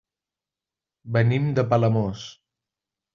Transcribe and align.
Venim 1.17 1.45
de 1.59 1.65
Palamós. 1.73 2.25